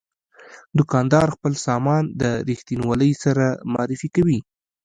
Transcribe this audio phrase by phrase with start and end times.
[0.77, 4.39] دوکاندار خپل سامان د رښتینولۍ سره معرفي کوي.